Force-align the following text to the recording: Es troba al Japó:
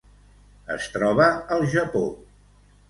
Es 0.77 0.89
troba 0.95 1.29
al 1.57 1.71
Japó: 1.77 2.05